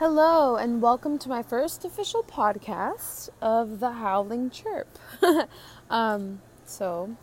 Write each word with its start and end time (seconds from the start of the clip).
Hello, 0.00 0.56
and 0.56 0.80
welcome 0.80 1.18
to 1.18 1.28
my 1.28 1.42
first 1.42 1.84
official 1.84 2.22
podcast 2.22 3.28
of 3.42 3.80
the 3.80 3.90
Howling 3.90 4.48
Chirp. 4.48 4.98
um, 5.90 6.40
so, 6.64 7.18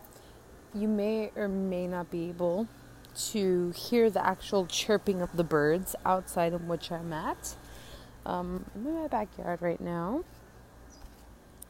you 0.72 0.86
may 0.86 1.32
or 1.34 1.48
may 1.48 1.88
not 1.88 2.08
be 2.08 2.28
able 2.28 2.68
to 3.32 3.72
hear 3.72 4.10
the 4.10 4.24
actual 4.24 4.64
chirping 4.64 5.20
of 5.20 5.36
the 5.36 5.42
birds 5.42 5.96
outside 6.06 6.52
of 6.52 6.68
which 6.68 6.92
I'm 6.92 7.12
at. 7.12 7.56
Um, 8.24 8.66
I'm 8.76 8.86
in 8.86 8.94
my 8.94 9.08
backyard 9.08 9.60
right 9.60 9.80
now 9.80 10.22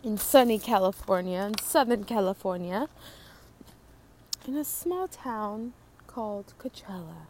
in 0.03 0.19
sunny 0.19 0.59
California, 0.59 1.41
in 1.41 1.57
Southern 1.57 2.05
California, 2.05 2.87
in 4.47 4.59
a 4.59 4.65
small 4.65 5.09
town 5.09 5.73
called 6.07 6.53
Coachella. 6.59 7.29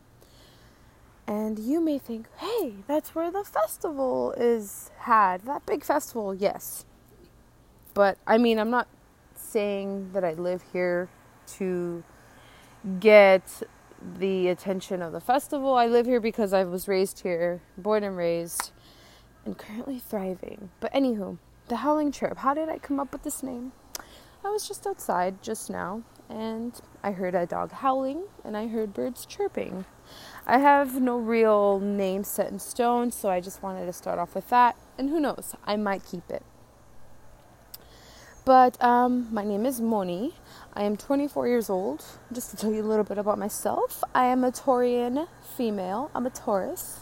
And 1.28 1.58
you 1.58 1.82
may 1.82 1.98
think, 1.98 2.26
hey, 2.38 2.76
that's 2.86 3.14
where 3.14 3.30
the 3.30 3.44
festival 3.44 4.32
is 4.38 4.90
had. 5.00 5.42
That 5.42 5.66
big 5.66 5.84
festival, 5.84 6.34
yes. 6.34 6.86
But 7.92 8.16
I 8.26 8.38
mean, 8.38 8.58
I'm 8.58 8.70
not 8.70 8.88
saying 9.34 10.12
that 10.14 10.24
I 10.24 10.32
live 10.32 10.64
here 10.72 11.10
to 11.58 12.02
get 12.98 13.62
the 14.18 14.48
attention 14.48 15.02
of 15.02 15.12
the 15.12 15.20
festival. 15.20 15.74
I 15.74 15.86
live 15.86 16.06
here 16.06 16.20
because 16.20 16.54
I 16.54 16.64
was 16.64 16.88
raised 16.88 17.20
here, 17.20 17.60
born 17.76 18.04
and 18.04 18.16
raised, 18.16 18.70
and 19.44 19.58
currently 19.58 19.98
thriving. 19.98 20.70
But 20.80 20.94
anywho, 20.94 21.36
the 21.68 21.76
Howling 21.76 22.10
Chirp. 22.10 22.38
How 22.38 22.54
did 22.54 22.70
I 22.70 22.78
come 22.78 22.98
up 22.98 23.12
with 23.12 23.22
this 23.22 23.42
name? 23.42 23.72
I 24.42 24.48
was 24.48 24.66
just 24.66 24.86
outside 24.86 25.42
just 25.42 25.68
now, 25.68 26.04
and 26.30 26.80
I 27.02 27.12
heard 27.12 27.34
a 27.34 27.44
dog 27.44 27.72
howling, 27.72 28.22
and 28.44 28.56
I 28.56 28.68
heard 28.68 28.94
birds 28.94 29.26
chirping. 29.26 29.84
I 30.50 30.56
have 30.60 30.98
no 30.98 31.18
real 31.18 31.78
name 31.78 32.24
set 32.24 32.50
in 32.50 32.58
stone, 32.58 33.12
so 33.12 33.28
I 33.28 33.38
just 33.38 33.62
wanted 33.62 33.84
to 33.84 33.92
start 33.92 34.18
off 34.18 34.34
with 34.34 34.48
that. 34.48 34.76
And 34.96 35.10
who 35.10 35.20
knows, 35.20 35.54
I 35.66 35.76
might 35.76 36.06
keep 36.06 36.30
it. 36.30 36.42
But 38.46 38.82
um, 38.82 39.28
my 39.30 39.44
name 39.44 39.66
is 39.66 39.78
Moni. 39.78 40.32
I 40.72 40.84
am 40.84 40.96
24 40.96 41.48
years 41.48 41.68
old. 41.68 42.02
Just 42.32 42.48
to 42.48 42.56
tell 42.56 42.72
you 42.72 42.80
a 42.80 42.88
little 42.88 43.04
bit 43.04 43.18
about 43.18 43.38
myself, 43.38 44.02
I 44.14 44.24
am 44.28 44.42
a 44.42 44.50
Taurian 44.50 45.28
female. 45.54 46.10
I'm 46.14 46.24
a 46.24 46.30
Taurus. 46.30 47.00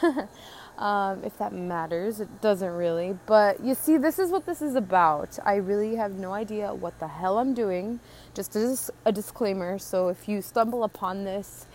um, 0.78 1.24
if 1.24 1.36
that 1.38 1.52
matters, 1.52 2.20
it 2.20 2.40
doesn't 2.40 2.72
really. 2.72 3.18
But 3.26 3.64
you 3.64 3.74
see, 3.74 3.96
this 3.96 4.20
is 4.20 4.30
what 4.30 4.46
this 4.46 4.62
is 4.62 4.76
about. 4.76 5.40
I 5.44 5.56
really 5.56 5.96
have 5.96 6.12
no 6.12 6.32
idea 6.32 6.72
what 6.72 7.00
the 7.00 7.08
hell 7.08 7.38
I'm 7.38 7.52
doing. 7.52 7.98
Just 8.32 8.54
as 8.54 8.92
a 9.04 9.10
disclaimer. 9.10 9.76
So 9.80 10.06
if 10.06 10.28
you 10.28 10.40
stumble 10.40 10.84
upon 10.84 11.24
this, 11.24 11.66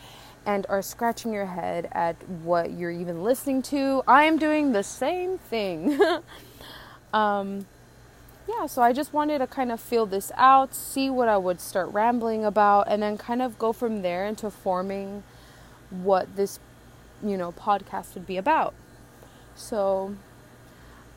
and 0.46 0.66
are 0.70 0.82
scratching 0.82 1.34
your 1.34 1.46
head 1.46 1.88
at 1.92 2.16
what 2.28 2.72
you're 2.72 2.92
even 2.92 3.24
listening 3.24 3.62
to, 3.64 4.04
I 4.08 4.24
am 4.24 4.38
doing 4.38 4.72
the 4.72 4.84
same 4.84 5.38
thing. 5.38 6.00
um, 7.14 7.68
yeah, 8.48 8.66
so 8.66 8.82
I 8.82 8.92
just 8.92 9.14
wanted 9.14 9.40
to 9.40 9.48
kind 9.48 9.72
of 9.72 9.80
feel 9.80 10.06
this 10.06 10.32
out, 10.36 10.74
see 10.74 11.10
what 11.10 11.28
I 11.28 11.38
would 11.38 11.62
start 11.62 11.94
rambling 11.94 12.44
about, 12.44 12.88
and 12.88 13.04
then 13.04 13.18
kind 13.18 13.42
of 13.42 13.60
go 13.60 13.72
from 13.72 14.02
there 14.02 14.26
into 14.26 14.50
forming 14.50 15.24
what 15.90 16.36
this, 16.36 16.60
you 17.24 17.38
know, 17.38 17.52
podcast 17.52 18.16
would 18.16 18.26
be 18.26 18.38
about. 18.38 18.74
So 19.56 20.16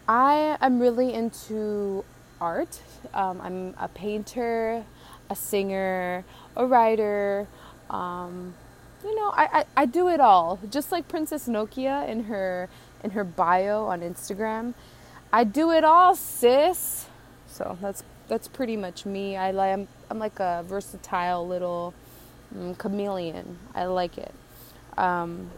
I 0.07 0.59
am 0.61 0.81
really 0.81 1.15
into 1.15 2.05
art. 2.41 2.83
Um, 3.15 3.41
I'm 3.41 3.75
a 3.79 3.89
painter, 3.89 4.85
a 5.31 5.35
singer, 5.35 6.25
a 6.57 6.67
writer. 6.67 7.47
Um, 7.89 8.55
you 9.05 9.15
know, 9.15 9.31
I, 9.31 9.49
I, 9.53 9.65
I 9.83 9.87
do 9.87 10.09
it 10.09 10.21
all. 10.21 10.59
Just 10.71 10.91
like 10.91 11.09
Princess 11.09 11.49
Nokia 11.49 12.09
in 12.09 12.25
her 12.25 12.69
in 13.03 13.11
her 13.11 13.25
bio 13.25 13.85
on 13.85 14.01
Instagram. 14.01 14.75
I 15.33 15.45
do 15.45 15.71
it 15.71 15.85
all, 15.85 16.15
sis. 16.15 17.07
So 17.47 17.79
that's 17.81 18.03
that's 18.29 18.49
pretty 18.49 18.77
much 18.77 19.05
me. 19.05 19.37
I 19.37 19.51
I'm, 19.73 19.87
I'm 20.11 20.19
like 20.19 20.41
a 20.41 20.65
versatile 20.67 21.47
little 21.47 21.93
um, 22.55 22.75
chameleon. 22.77 23.59
I 23.75 23.85
like 23.85 24.17
it. 24.17 24.35
Um, 24.97 25.51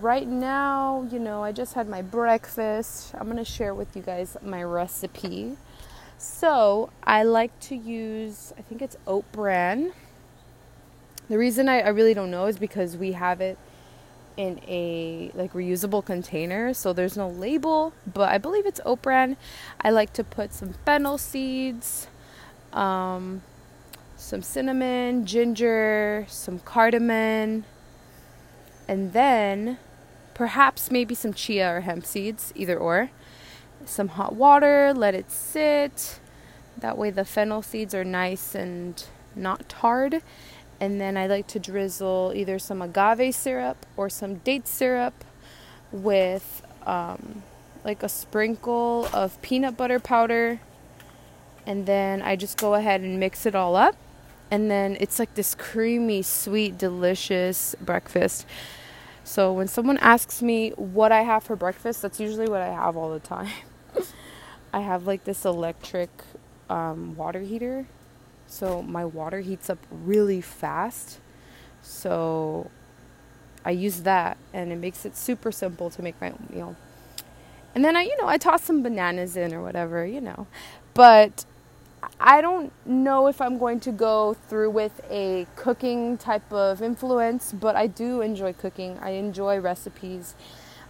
right 0.00 0.26
now, 0.26 1.06
you 1.10 1.18
know, 1.18 1.42
I 1.42 1.52
just 1.52 1.74
had 1.74 1.88
my 1.88 2.02
breakfast. 2.02 3.14
I'm 3.18 3.28
gonna 3.28 3.44
share 3.44 3.74
with 3.74 3.94
you 3.94 4.02
guys 4.02 4.36
my 4.42 4.62
recipe. 4.62 5.56
So 6.18 6.90
I 7.02 7.22
like 7.22 7.58
to 7.60 7.74
use, 7.74 8.52
I 8.58 8.62
think 8.62 8.82
it's 8.82 8.96
oat 9.06 9.24
bran. 9.32 9.92
The 11.30 11.38
reason 11.38 11.68
I, 11.68 11.82
I 11.82 11.88
really 11.90 12.12
don't 12.12 12.32
know 12.32 12.46
is 12.46 12.58
because 12.58 12.96
we 12.96 13.12
have 13.12 13.40
it 13.40 13.56
in 14.36 14.60
a 14.66 15.30
like 15.32 15.52
reusable 15.52 16.04
container, 16.04 16.74
so 16.74 16.92
there's 16.92 17.16
no 17.16 17.28
label, 17.28 17.92
but 18.04 18.30
I 18.30 18.38
believe 18.38 18.66
it's 18.66 18.80
oat 18.84 19.02
bran. 19.02 19.36
I 19.80 19.90
like 19.90 20.12
to 20.14 20.24
put 20.24 20.52
some 20.52 20.74
fennel 20.84 21.18
seeds, 21.18 22.08
um, 22.72 23.42
some 24.16 24.42
cinnamon, 24.42 25.24
ginger, 25.24 26.26
some 26.28 26.58
cardamom, 26.58 27.64
and 28.88 29.12
then 29.12 29.78
perhaps 30.34 30.90
maybe 30.90 31.14
some 31.14 31.32
chia 31.32 31.76
or 31.76 31.80
hemp 31.82 32.04
seeds, 32.04 32.52
either 32.56 32.76
or. 32.76 33.10
Some 33.84 34.08
hot 34.08 34.34
water, 34.34 34.92
let 34.92 35.14
it 35.14 35.30
sit. 35.30 36.18
That 36.76 36.98
way 36.98 37.10
the 37.10 37.24
fennel 37.24 37.62
seeds 37.62 37.94
are 37.94 38.02
nice 38.02 38.52
and 38.56 39.00
not 39.36 39.68
tarred 39.68 40.22
and 40.80 40.98
then 40.98 41.18
I 41.18 41.26
like 41.26 41.46
to 41.48 41.58
drizzle 41.58 42.32
either 42.34 42.58
some 42.58 42.80
agave 42.80 43.34
syrup 43.34 43.84
or 43.98 44.08
some 44.08 44.36
date 44.36 44.66
syrup 44.66 45.24
with 45.92 46.62
um, 46.86 47.42
like 47.84 48.02
a 48.02 48.08
sprinkle 48.08 49.06
of 49.12 49.40
peanut 49.42 49.76
butter 49.76 50.00
powder. 50.00 50.58
And 51.66 51.84
then 51.84 52.22
I 52.22 52.34
just 52.34 52.58
go 52.58 52.74
ahead 52.74 53.02
and 53.02 53.20
mix 53.20 53.44
it 53.44 53.54
all 53.54 53.76
up. 53.76 53.94
And 54.50 54.70
then 54.70 54.96
it's 54.98 55.18
like 55.18 55.34
this 55.34 55.54
creamy, 55.54 56.22
sweet, 56.22 56.78
delicious 56.78 57.76
breakfast. 57.80 58.46
So 59.22 59.52
when 59.52 59.68
someone 59.68 59.98
asks 59.98 60.40
me 60.40 60.70
what 60.70 61.12
I 61.12 61.22
have 61.22 61.44
for 61.44 61.56
breakfast, 61.56 62.00
that's 62.00 62.18
usually 62.18 62.48
what 62.48 62.62
I 62.62 62.68
have 62.70 62.96
all 62.96 63.12
the 63.12 63.20
time. 63.20 63.52
I 64.72 64.80
have 64.80 65.06
like 65.06 65.24
this 65.24 65.44
electric 65.44 66.10
um, 66.70 67.16
water 67.16 67.40
heater 67.40 67.86
so 68.50 68.82
my 68.82 69.04
water 69.04 69.40
heats 69.40 69.70
up 69.70 69.78
really 69.90 70.40
fast. 70.40 71.20
So 71.82 72.68
I 73.64 73.70
use 73.70 74.02
that 74.02 74.36
and 74.52 74.72
it 74.72 74.76
makes 74.76 75.04
it 75.04 75.16
super 75.16 75.52
simple 75.52 75.88
to 75.90 76.02
make 76.02 76.20
my 76.20 76.32
meal. 76.52 76.76
And 77.74 77.84
then 77.84 77.94
I, 77.94 78.02
you 78.02 78.16
know, 78.20 78.26
I 78.26 78.38
toss 78.38 78.64
some 78.64 78.82
bananas 78.82 79.36
in 79.36 79.54
or 79.54 79.62
whatever, 79.62 80.04
you 80.04 80.20
know. 80.20 80.48
But 80.94 81.44
I 82.18 82.40
don't 82.40 82.72
know 82.84 83.28
if 83.28 83.40
I'm 83.40 83.56
going 83.56 83.78
to 83.80 83.92
go 83.92 84.34
through 84.48 84.70
with 84.70 85.00
a 85.08 85.46
cooking 85.54 86.18
type 86.18 86.52
of 86.52 86.82
influence, 86.82 87.52
but 87.52 87.76
I 87.76 87.86
do 87.86 88.20
enjoy 88.20 88.52
cooking. 88.52 88.98
I 89.00 89.10
enjoy 89.10 89.60
recipes. 89.60 90.34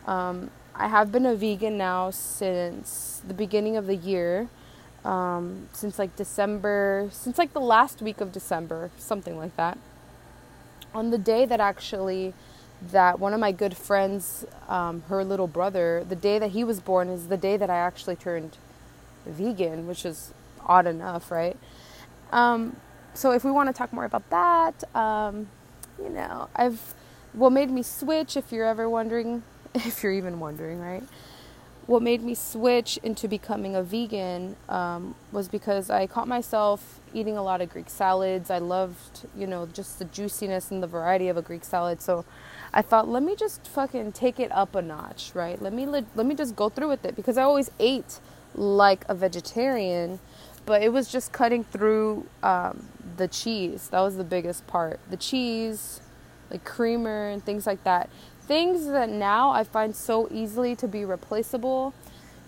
Um, 0.07 0.51
I 0.75 0.89
have 0.89 1.13
been 1.13 1.27
a 1.27 1.35
vegan 1.35 1.77
now 1.77 2.11
since 2.11 3.21
the 3.27 3.35
beginning 3.35 3.77
of 3.77 3.87
the 3.87 3.97
year 3.97 4.49
um, 5.05 5.69
since 5.73 5.99
like 5.99 6.15
December, 6.17 7.09
since 7.13 7.39
like 7.39 7.53
the 7.53 7.61
last 7.61 8.03
week 8.03 8.21
of 8.21 8.33
December, 8.33 8.91
something 8.99 9.37
like 9.37 9.57
that. 9.57 9.79
On 10.95 11.11
the 11.11 11.19
day 11.19 11.45
that 11.45 11.61
actually, 11.61 12.35
that 12.91 13.19
one 13.21 13.35
of 13.35 13.41
my 13.41 13.53
good 13.53 13.77
friends, 13.77 14.45
um, 14.69 15.03
her 15.09 15.25
little 15.25 15.47
brother, 15.47 16.05
the 16.09 16.17
day 16.17 16.39
that 16.39 16.51
he 16.51 16.65
was 16.65 16.81
born 16.81 17.09
is 17.09 17.29
the 17.29 17.37
day 17.37 17.57
that 17.57 17.71
I 17.71 17.77
actually 17.77 18.17
turned 18.17 18.57
vegan, 19.27 19.87
which 19.87 20.05
is 20.05 20.33
odd 20.67 20.87
enough, 20.87 21.31
right? 21.31 21.57
Um, 22.33 22.77
so 23.15 23.33
if 23.33 23.45
we 23.45 23.51
want 23.51 23.69
to 23.69 23.73
talk 23.73 23.93
more 23.93 24.05
about 24.05 24.29
that, 24.31 24.85
um, 24.95 25.49
you 26.03 26.09
know, 26.09 26.49
I've 26.55 26.95
what 27.33 27.51
made 27.51 27.71
me 27.71 27.83
switch, 27.83 28.37
if 28.37 28.51
you're 28.51 28.67
ever 28.67 28.89
wondering, 28.89 29.43
if 29.75 30.03
you're 30.03 30.13
even 30.13 30.41
wondering, 30.41 30.81
right? 30.81 31.05
What 31.91 32.03
made 32.03 32.23
me 32.23 32.37
switch 32.37 33.01
into 33.03 33.27
becoming 33.27 33.75
a 33.75 33.83
vegan 33.83 34.55
um, 34.69 35.13
was 35.33 35.49
because 35.49 35.91
I 35.91 36.07
caught 36.07 36.29
myself 36.29 37.01
eating 37.13 37.37
a 37.37 37.43
lot 37.43 37.61
of 37.61 37.69
Greek 37.69 37.91
salads. 37.91 38.49
I 38.49 38.59
loved, 38.59 39.27
you 39.37 39.45
know, 39.45 39.67
just 39.67 39.99
the 39.99 40.05
juiciness 40.05 40.71
and 40.71 40.85
the 40.85 40.87
variety 40.87 41.27
of 41.27 41.37
a 41.37 41.43
Greek 41.43 41.65
salad. 41.65 42.01
So 42.01 42.25
I 42.73 42.81
thought, 42.81 43.09
let 43.09 43.25
me 43.25 43.35
just 43.35 43.67
fucking 43.67 44.13
take 44.13 44.39
it 44.39 44.53
up 44.53 44.77
a 44.77 44.83
notch, 44.83 45.33
right? 45.35 45.61
Let 45.61 45.73
me 45.73 45.85
let, 45.85 46.05
let 46.15 46.27
me 46.27 46.37
just 46.37 46.55
go 46.55 46.69
through 46.69 46.91
with 46.91 47.05
it 47.05 47.17
because 47.17 47.37
I 47.37 47.43
always 47.43 47.73
ate 47.81 48.21
like 48.55 49.05
a 49.09 49.15
vegetarian, 49.17 50.21
but 50.67 50.85
it 50.85 50.93
was 50.93 51.11
just 51.11 51.33
cutting 51.33 51.65
through 51.65 52.25
um, 52.45 52.87
the 53.17 53.27
cheese. 53.27 53.89
That 53.89 53.99
was 54.03 54.17
the 54.17 54.23
biggest 54.23 54.65
part. 54.69 55.01
The 55.11 55.17
cheese, 55.17 56.01
like 56.53 56.65
creamer 56.65 57.31
and 57.31 57.45
things 57.45 57.67
like 57.67 57.83
that 57.83 58.09
things 58.47 58.87
that 58.87 59.09
now 59.09 59.51
I 59.51 59.65
find 59.65 59.95
so 59.95 60.29
easily 60.31 60.75
to 60.77 60.89
be 60.89 61.05
replaceable, 61.05 61.95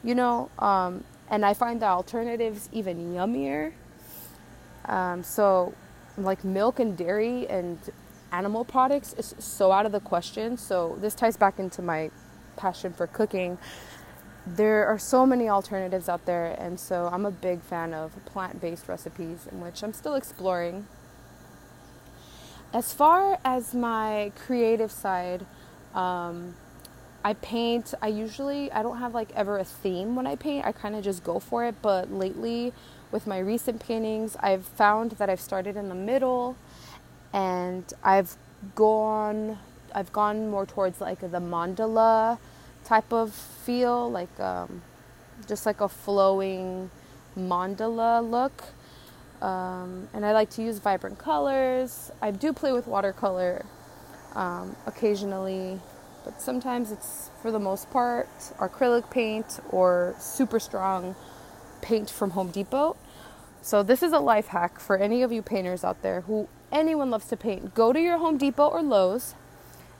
you 0.03 0.15
know, 0.15 0.51
um, 0.59 1.05
and 1.29 1.45
I 1.45 1.55
find 1.55 1.81
the 1.81 1.87
alternatives 1.87 2.69
even 2.73 3.15
yummier. 3.15 3.73
Um, 4.87 5.23
so, 5.23 5.75
like 6.19 6.45
milk 6.45 6.81
and 6.81 6.97
dairy 6.97 7.47
and 7.49 7.79
animal 8.33 8.65
products 8.65 9.15
is 9.15 9.35
so 9.39 9.73
out 9.73 9.87
of 9.87 9.93
the 9.93 10.01
question. 10.01 10.57
So, 10.57 10.99
this 11.01 11.15
ties 11.15 11.37
back 11.37 11.59
into 11.59 11.83
my 11.83 12.11
passion 12.57 12.93
for 12.93 13.07
cooking, 13.07 13.59
there 14.47 14.87
are 14.87 14.99
so 14.99 15.25
many 15.25 15.49
alternatives 15.49 16.09
out 16.09 16.27
there, 16.27 16.57
and 16.59 16.79
so 16.79 17.09
I'm 17.13 17.25
a 17.25 17.31
big 17.31 17.61
fan 17.61 17.95
of 17.95 18.13
plant 18.25 18.61
based 18.61 18.89
recipes, 18.89 19.47
in 19.51 19.61
which 19.61 19.85
I'm 19.85 19.93
still 19.93 20.15
exploring. 20.15 20.87
As 22.73 22.93
far 22.93 23.39
as 23.45 23.73
my 23.75 24.33
creative 24.35 24.91
side, 24.91 25.47
um, 25.95 26.55
I 27.25 27.35
paint. 27.35 27.95
I 28.03 28.09
usually 28.09 28.71
I 28.73 28.83
don't 28.83 28.99
have 28.99 29.15
like 29.15 29.31
ever 29.35 29.59
a 29.59 29.65
theme 29.65 30.17
when 30.17 30.27
I 30.27 30.37
paint. 30.37 30.67
I 30.67 30.73
kind 30.73 30.95
of 30.95 31.05
just 31.05 31.23
go 31.25 31.39
for 31.39 31.65
it. 31.65 31.77
But 31.83 32.13
lately, 32.13 32.73
with 33.11 33.27
my 33.27 33.39
recent 33.39 33.81
paintings, 33.81 34.37
I've 34.41 34.65
found 34.65 35.13
that 35.13 35.31
I've 35.31 35.41
started 35.41 35.77
in 35.77 35.89
the 35.89 35.95
middle, 35.95 36.57
and 37.33 37.85
I've 38.03 38.37
gone 38.75 39.59
I've 39.95 40.13
gone 40.13 40.49
more 40.49 40.67
towards 40.67 41.01
like 41.01 41.21
the 41.21 41.41
mandala 41.41 42.39
type 42.85 43.13
of 43.13 43.33
feel, 43.33 44.11
like 44.11 44.41
um, 44.41 44.83
just 45.47 45.67
like 45.67 45.81
a 45.81 45.89
flowing 45.89 46.91
mandala 47.39 48.29
look. 48.29 48.65
Um, 49.41 50.09
and 50.15 50.25
I 50.25 50.33
like 50.33 50.51
to 50.51 50.63
use 50.63 50.79
vibrant 50.79 51.19
colors. 51.19 52.13
I 52.21 52.31
do 52.31 52.53
play 52.53 52.73
with 52.73 52.87
watercolor 52.87 53.65
um, 54.35 54.77
occasionally, 54.87 55.81
but 56.25 56.41
sometimes 56.41 56.91
it's 56.93 57.31
for 57.41 57.51
the 57.51 57.59
most 57.59 57.91
part 57.91 58.29
acrylic 58.59 59.11
paint 59.11 59.61
or 59.71 60.15
super 60.19 60.61
strong 60.61 61.15
paint 61.81 62.09
from 62.11 62.31
Home 62.31 62.51
Depot. 62.51 62.97
So 63.61 63.83
this 63.83 64.03
is 64.03 64.13
a 64.13 64.19
life 64.19 64.49
hack 64.49 64.81
for 64.81 64.97
any 64.97 65.23
of 65.23 65.33
you 65.33 65.43
painters 65.43 65.85
out 65.85 66.03
there 66.03 66.23
who 66.23 66.49
anyone 66.71 67.11
loves 67.11 67.27
to 67.27 67.37
paint. 67.37 67.75
Go 67.75 67.93
to 67.93 68.01
your 68.01 68.19
Home 68.19 68.39
Depot 68.39 68.67
or 68.67 68.83
Lowe's 68.83 69.35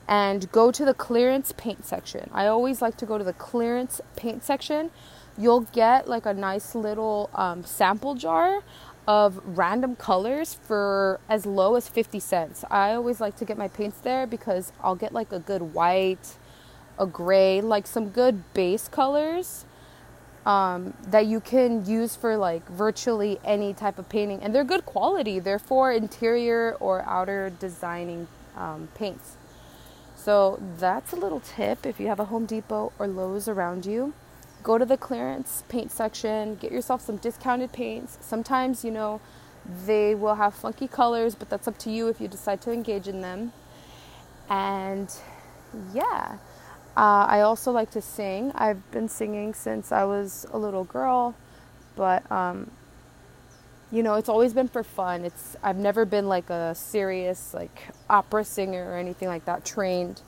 and 0.07 0.51
go 0.51 0.71
to 0.71 0.83
the 0.83 0.93
clearance 0.93 1.53
paint 1.55 1.85
section. 1.85 2.29
I 2.33 2.47
always 2.47 2.81
like 2.81 2.97
to 2.97 3.05
go 3.05 3.17
to 3.17 3.23
the 3.23 3.33
clearance 3.33 4.01
paint 4.15 4.43
section. 4.43 4.91
You'll 5.37 5.61
get 5.61 6.07
like 6.07 6.25
a 6.25 6.33
nice 6.33 6.75
little 6.75 7.29
um, 7.33 7.63
sample 7.63 8.15
jar 8.15 8.63
of 9.07 9.41
random 9.43 9.95
colors 9.95 10.53
for 10.53 11.19
as 11.27 11.45
low 11.45 11.75
as 11.75 11.87
50 11.87 12.19
cents. 12.19 12.63
I 12.71 12.93
always 12.93 13.19
like 13.19 13.35
to 13.37 13.45
get 13.45 13.57
my 13.57 13.67
paints 13.67 13.97
there 13.99 14.25
because 14.25 14.71
I'll 14.81 14.95
get 14.95 15.13
like 15.13 15.31
a 15.31 15.39
good 15.39 15.73
white, 15.73 16.37
a 16.97 17.05
gray, 17.05 17.59
like 17.61 17.85
some 17.87 18.09
good 18.09 18.53
base 18.53 18.87
colors 18.87 19.65
um, 20.45 20.93
that 21.07 21.25
you 21.25 21.39
can 21.39 21.85
use 21.85 22.15
for 22.15 22.37
like 22.37 22.67
virtually 22.69 23.39
any 23.43 23.73
type 23.73 23.99
of 23.99 24.09
painting. 24.09 24.41
And 24.41 24.53
they're 24.53 24.63
good 24.63 24.85
quality, 24.85 25.39
they're 25.39 25.59
for 25.59 25.91
interior 25.91 26.77
or 26.79 27.01
outer 27.01 27.51
designing 27.59 28.27
um, 28.55 28.89
paints. 28.95 29.37
So 30.15 30.61
that's 30.77 31.11
a 31.11 31.17
little 31.17 31.41
tip 31.41 31.85
if 31.85 31.99
you 31.99 32.07
have 32.07 32.19
a 32.19 32.25
Home 32.25 32.45
Depot 32.45 32.93
or 32.97 33.07
Lowe's 33.07 33.47
around 33.47 33.85
you. 33.85 34.13
Go 34.63 34.77
to 34.77 34.85
the 34.85 34.97
clearance 34.97 35.63
paint 35.67 35.91
section, 35.91 36.55
get 36.55 36.71
yourself 36.71 37.01
some 37.01 37.17
discounted 37.17 37.73
paints. 37.73 38.17
Sometimes, 38.21 38.85
you 38.85 38.91
know, 38.91 39.19
they 39.85 40.15
will 40.15 40.35
have 40.35 40.53
funky 40.53 40.87
colors, 40.87 41.35
but 41.35 41.49
that's 41.49 41.67
up 41.67 41.77
to 41.79 41.91
you 41.91 42.07
if 42.07 42.21
you 42.21 42.27
decide 42.27 42.61
to 42.61 42.71
engage 42.71 43.07
in 43.07 43.21
them. 43.21 43.51
And 44.49 45.13
yeah, 45.93 46.37
uh, 46.95 47.25
I 47.27 47.41
also 47.41 47.71
like 47.71 47.91
to 47.91 48.01
sing. 48.01 48.51
I've 48.55 48.89
been 48.91 49.09
singing 49.09 49.53
since 49.53 49.91
I 49.91 50.05
was 50.05 50.45
a 50.51 50.57
little 50.57 50.83
girl, 50.83 51.35
but 51.95 52.29
um, 52.31 52.71
you 53.91 54.03
know, 54.03 54.15
it's 54.15 54.29
always 54.29 54.53
been 54.53 54.67
for 54.67 54.83
fun. 54.83 55.25
It's 55.25 55.55
I've 55.63 55.77
never 55.77 56.05
been 56.05 56.27
like 56.27 56.49
a 56.49 56.73
serious 56.75 57.53
like 57.53 57.89
opera 58.09 58.43
singer 58.43 58.91
or 58.91 58.97
anything 58.97 59.27
like 59.27 59.45
that 59.45 59.65
trained. 59.65 60.21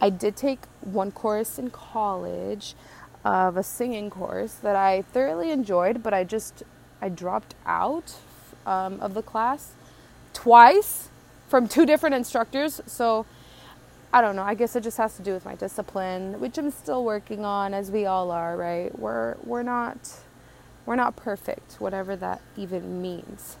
I 0.00 0.10
did 0.10 0.36
take 0.36 0.60
one 0.82 1.10
course 1.10 1.58
in 1.58 1.70
college 1.70 2.74
of 3.26 3.56
a 3.56 3.62
singing 3.64 4.08
course 4.08 4.54
that 4.54 4.76
I 4.76 5.02
thoroughly 5.02 5.50
enjoyed, 5.50 6.00
but 6.00 6.14
I 6.14 6.22
just 6.22 6.62
I 7.02 7.08
dropped 7.08 7.56
out 7.66 8.14
um, 8.64 9.00
of 9.00 9.14
the 9.14 9.22
class 9.22 9.72
twice 10.32 11.08
from 11.48 11.66
two 11.66 11.84
different 11.84 12.14
instructors. 12.14 12.80
So 12.86 13.26
I 14.12 14.20
don't 14.20 14.36
know. 14.36 14.44
I 14.44 14.54
guess 14.54 14.76
it 14.76 14.84
just 14.84 14.96
has 14.98 15.16
to 15.16 15.22
do 15.22 15.32
with 15.32 15.44
my 15.44 15.56
discipline, 15.56 16.38
which 16.40 16.56
I'm 16.56 16.70
still 16.70 17.04
working 17.04 17.44
on, 17.44 17.74
as 17.74 17.90
we 17.90 18.06
all 18.06 18.30
are. 18.30 18.56
Right? 18.56 18.96
We're 18.96 19.34
we're 19.42 19.64
not 19.64 20.20
we're 20.86 20.94
not 20.96 21.16
perfect, 21.16 21.80
whatever 21.80 22.14
that 22.14 22.40
even 22.56 23.02
means. 23.02 23.56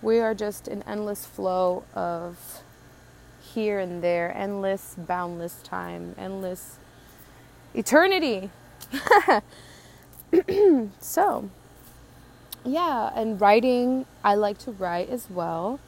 We 0.00 0.20
are 0.20 0.34
just 0.34 0.68
an 0.68 0.82
endless 0.86 1.26
flow 1.26 1.84
of 1.94 2.62
here 3.42 3.78
and 3.78 4.02
there, 4.02 4.34
endless, 4.34 4.94
boundless 4.96 5.60
time, 5.62 6.14
endless 6.16 6.78
eternity. 7.74 8.50
so, 11.00 11.50
yeah, 12.64 13.10
and 13.14 13.40
writing, 13.40 14.06
I 14.22 14.34
like 14.34 14.58
to 14.58 14.72
write 14.72 15.10
as 15.10 15.28
well. 15.30 15.80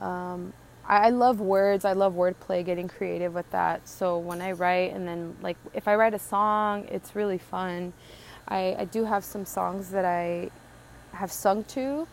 Um, 0.00 0.52
I, 0.86 1.06
I 1.06 1.10
love 1.10 1.40
words. 1.40 1.84
I 1.84 1.92
love 1.92 2.14
wordplay, 2.14 2.64
getting 2.64 2.88
creative 2.88 3.34
with 3.34 3.50
that. 3.50 3.88
So 3.88 4.18
when 4.18 4.42
I 4.42 4.52
write, 4.52 4.92
and 4.92 5.06
then 5.06 5.36
like 5.42 5.56
if 5.74 5.86
I 5.88 5.94
write 5.94 6.14
a 6.14 6.18
song, 6.18 6.86
it's 6.90 7.14
really 7.14 7.38
fun 7.38 7.92
I, 8.48 8.76
I 8.80 8.84
do 8.84 9.04
have 9.04 9.24
some 9.24 9.44
songs 9.44 9.90
that 9.90 10.04
I 10.04 10.50
have 11.12 11.32
sung 11.32 11.64
to. 11.64 12.06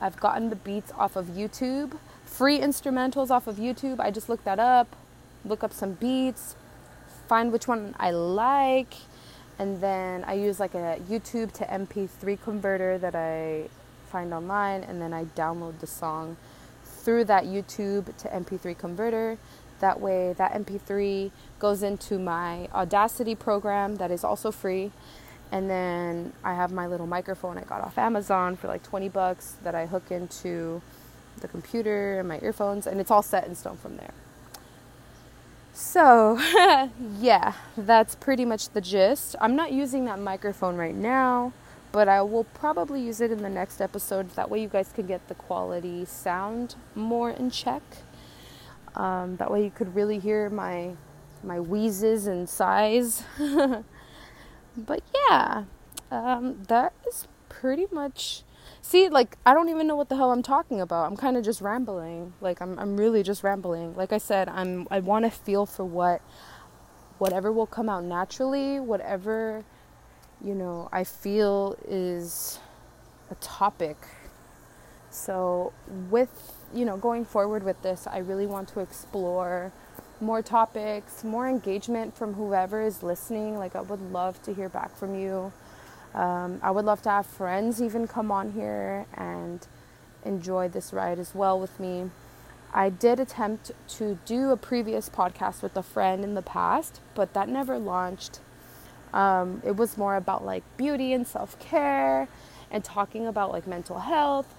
I've 0.00 0.18
gotten 0.18 0.50
the 0.50 0.56
beats 0.56 0.92
off 0.96 1.16
of 1.16 1.26
YouTube, 1.26 1.96
free 2.24 2.58
instrumentals 2.58 3.30
off 3.30 3.46
of 3.46 3.56
YouTube. 3.56 4.00
I 4.00 4.10
just 4.10 4.28
look 4.28 4.42
that 4.44 4.58
up, 4.58 4.96
look 5.44 5.62
up 5.62 5.72
some 5.72 5.92
beats, 5.92 6.56
find 7.32 7.50
which 7.50 7.66
one 7.66 7.94
I 7.98 8.10
like, 8.10 8.92
and 9.58 9.80
then 9.80 10.22
I 10.24 10.34
use 10.34 10.60
like 10.60 10.74
a 10.74 11.00
YouTube 11.08 11.50
to 11.52 11.64
MP3 11.64 12.38
converter 12.42 12.98
that 12.98 13.14
I 13.14 13.70
find 14.10 14.34
online, 14.34 14.82
and 14.82 15.00
then 15.00 15.14
I 15.14 15.24
download 15.24 15.80
the 15.80 15.86
song 15.86 16.36
through 16.84 17.24
that 17.32 17.44
YouTube 17.44 18.14
to 18.18 18.28
MP3 18.28 18.76
converter. 18.76 19.38
That 19.80 19.98
way, 19.98 20.34
that 20.34 20.52
MP3 20.52 21.30
goes 21.58 21.82
into 21.82 22.18
my 22.18 22.68
Audacity 22.74 23.34
program 23.34 23.96
that 23.96 24.10
is 24.10 24.24
also 24.24 24.50
free 24.50 24.92
and 25.50 25.70
then 25.70 26.32
I 26.44 26.54
have 26.54 26.70
my 26.72 26.86
little 26.86 27.06
microphone 27.06 27.56
I 27.58 27.62
got 27.62 27.82
off 27.82 27.96
Amazon 27.98 28.56
for 28.56 28.68
like 28.68 28.82
20 28.82 29.08
bucks 29.08 29.56
that 29.64 29.74
I 29.74 29.86
hook 29.86 30.10
into 30.10 30.82
the 31.40 31.48
computer 31.48 32.18
and 32.18 32.28
my 32.28 32.38
earphones, 32.42 32.86
and 32.86 33.00
it's 33.00 33.10
all 33.10 33.22
set 33.22 33.46
in 33.46 33.54
stone 33.54 33.76
from 33.76 33.96
there. 33.96 34.14
So, 35.72 36.38
yeah, 37.18 37.54
that's 37.76 38.14
pretty 38.14 38.44
much 38.44 38.70
the 38.70 38.80
gist. 38.80 39.36
I'm 39.40 39.56
not 39.56 39.72
using 39.72 40.04
that 40.04 40.18
microphone 40.18 40.76
right 40.76 40.94
now, 40.94 41.52
but 41.92 42.08
I 42.08 42.20
will 42.22 42.44
probably 42.44 43.00
use 43.00 43.22
it 43.22 43.30
in 43.30 43.42
the 43.42 43.48
next 43.48 43.80
episode. 43.80 44.28
That 44.30 44.50
way, 44.50 44.60
you 44.60 44.68
guys 44.68 44.92
can 44.94 45.06
get 45.06 45.26
the 45.28 45.34
quality 45.34 46.04
sound 46.04 46.74
more 46.94 47.30
in 47.30 47.50
check. 47.50 47.82
Um, 48.94 49.36
that 49.36 49.50
way, 49.50 49.64
you 49.64 49.70
could 49.70 49.94
really 49.94 50.18
hear 50.18 50.50
my 50.50 50.92
my 51.42 51.58
wheezes 51.58 52.26
and 52.26 52.48
sighs. 52.48 53.24
but 54.76 55.02
yeah, 55.28 55.64
um, 56.10 56.62
that 56.68 56.92
is 57.08 57.26
pretty 57.48 57.86
much. 57.90 58.42
See, 58.82 59.08
like 59.08 59.38
I 59.46 59.54
don't 59.54 59.68
even 59.68 59.86
know 59.86 59.96
what 59.96 60.08
the 60.08 60.16
hell 60.16 60.32
I'm 60.32 60.42
talking 60.42 60.80
about. 60.80 61.06
I'm 61.06 61.16
kind 61.16 61.36
of 61.36 61.44
just 61.44 61.60
rambling. 61.60 62.34
Like 62.40 62.60
I'm, 62.60 62.78
I'm 62.78 62.96
really 62.96 63.22
just 63.22 63.44
rambling. 63.44 63.94
Like 63.96 64.12
I 64.12 64.18
said, 64.18 64.48
I'm. 64.48 64.88
I 64.90 65.00
want 65.00 65.24
to 65.24 65.30
feel 65.30 65.66
for 65.66 65.84
what, 65.84 66.20
whatever 67.18 67.52
will 67.52 67.66
come 67.66 67.88
out 67.88 68.04
naturally. 68.04 68.80
Whatever, 68.80 69.64
you 70.44 70.54
know, 70.54 70.88
I 70.92 71.04
feel 71.04 71.76
is 71.88 72.58
a 73.30 73.36
topic. 73.36 73.96
So 75.10 75.72
with 76.10 76.54
you 76.74 76.84
know 76.84 76.96
going 76.96 77.24
forward 77.24 77.62
with 77.62 77.80
this, 77.82 78.08
I 78.08 78.18
really 78.18 78.46
want 78.46 78.68
to 78.70 78.80
explore 78.80 79.72
more 80.20 80.42
topics, 80.42 81.24
more 81.24 81.48
engagement 81.48 82.16
from 82.16 82.34
whoever 82.34 82.82
is 82.82 83.02
listening. 83.02 83.58
Like, 83.58 83.76
I 83.76 83.80
would 83.80 84.00
love 84.12 84.40
to 84.44 84.54
hear 84.54 84.68
back 84.68 84.96
from 84.96 85.14
you. 85.14 85.52
Um, 86.14 86.60
I 86.62 86.70
would 86.70 86.84
love 86.84 87.02
to 87.02 87.10
have 87.10 87.26
friends 87.26 87.80
even 87.82 88.06
come 88.06 88.30
on 88.30 88.52
here 88.52 89.06
and 89.14 89.66
enjoy 90.24 90.68
this 90.68 90.92
ride 90.92 91.18
as 91.18 91.34
well 91.34 91.58
with 91.58 91.78
me. 91.80 92.10
I 92.74 92.88
did 92.88 93.20
attempt 93.20 93.70
to 93.96 94.18
do 94.24 94.50
a 94.50 94.56
previous 94.56 95.08
podcast 95.08 95.62
with 95.62 95.76
a 95.76 95.82
friend 95.82 96.24
in 96.24 96.34
the 96.34 96.42
past, 96.42 97.00
but 97.14 97.34
that 97.34 97.48
never 97.48 97.78
launched. 97.78 98.40
Um, 99.12 99.62
it 99.64 99.76
was 99.76 99.98
more 99.98 100.16
about 100.16 100.44
like 100.44 100.64
beauty 100.76 101.12
and 101.12 101.26
self 101.26 101.58
care 101.58 102.28
and 102.70 102.82
talking 102.82 103.26
about 103.26 103.52
like 103.52 103.66
mental 103.66 104.00
health. 104.00 104.54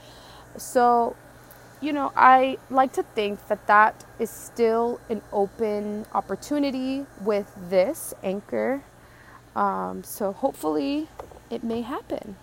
So 0.57 1.15
you 1.81 1.91
know, 1.91 2.13
I 2.15 2.57
like 2.69 2.93
to 2.93 3.03
think 3.03 3.45
that 3.49 3.67
that 3.67 4.05
is 4.17 4.29
still 4.29 5.01
an 5.09 5.21
open 5.33 6.05
opportunity 6.13 7.05
with 7.21 7.53
this 7.69 8.13
anchor. 8.23 8.81
Um, 9.53 10.03
so 10.03 10.31
hopefully 10.31 11.09
it 11.53 11.63
may 11.63 11.81
happen. 11.81 12.35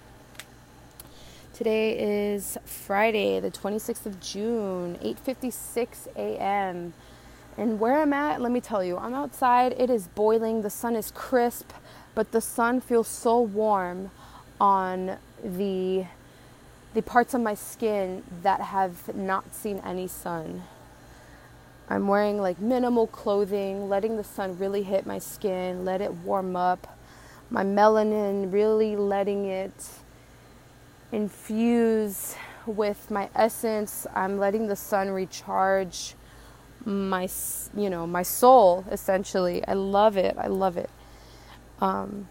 Today 1.52 2.32
is 2.32 2.56
Friday, 2.64 3.40
the 3.40 3.50
26th 3.50 4.06
of 4.06 4.20
June, 4.20 4.96
8:56 5.02 6.06
a.m. 6.16 6.94
And 7.58 7.80
where 7.80 8.00
I'm 8.00 8.12
at, 8.12 8.40
let 8.40 8.52
me 8.52 8.60
tell 8.60 8.82
you, 8.82 8.96
I'm 8.96 9.12
outside, 9.12 9.74
it 9.76 9.90
is 9.90 10.06
boiling, 10.08 10.62
the 10.62 10.70
sun 10.70 10.94
is 10.94 11.10
crisp, 11.10 11.72
but 12.14 12.30
the 12.32 12.40
sun 12.40 12.80
feels 12.80 13.08
so 13.08 13.40
warm 13.40 14.10
on 14.60 15.18
the 15.44 16.06
the 16.94 17.02
parts 17.02 17.34
of 17.34 17.40
my 17.40 17.54
skin 17.54 18.22
that 18.42 18.60
have 18.60 19.14
not 19.14 19.54
seen 19.54 19.80
any 19.84 20.08
sun. 20.08 20.62
I'm 21.88 22.08
wearing 22.08 22.40
like 22.40 22.60
minimal 22.60 23.06
clothing, 23.06 23.88
letting 23.88 24.16
the 24.16 24.24
sun 24.24 24.58
really 24.58 24.82
hit 24.82 25.06
my 25.06 25.18
skin, 25.18 25.84
let 25.84 26.00
it 26.00 26.12
warm 26.14 26.56
up. 26.56 26.98
My 27.50 27.64
melanin, 27.64 28.52
really 28.52 28.96
letting 28.96 29.44
it 29.44 29.88
infuse 31.10 32.36
with 32.64 33.10
my 33.10 33.28
essence. 33.34 34.06
I'm 34.14 34.38
letting 34.38 34.68
the 34.68 34.76
sun 34.76 35.10
recharge 35.10 36.14
my 36.86 37.28
you 37.76 37.90
know 37.90 38.06
my 38.06 38.22
soul 38.22 38.84
essentially. 38.90 39.66
I 39.66 39.74
love 39.74 40.16
it. 40.16 40.36
I 40.38 40.46
love 40.46 40.76
it. 40.76 40.90
Um, 41.80 42.28